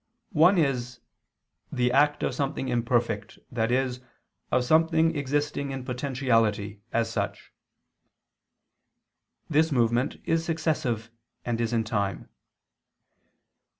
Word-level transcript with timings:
One 0.33 0.57
is 0.57 0.99
"the 1.71 1.91
act 1.91 2.23
of 2.23 2.33
something 2.33 2.69
imperfect, 2.69 3.37
i.e. 3.55 3.97
of 4.51 4.63
something 4.65 5.15
existing 5.15 5.69
in 5.69 5.85
potentiality, 5.85 6.81
as 6.91 7.07
such": 7.11 7.53
this 9.47 9.71
movement 9.71 10.15
is 10.25 10.43
successive 10.43 11.11
and 11.45 11.61
is 11.61 11.71
in 11.71 11.83
time. 11.83 12.29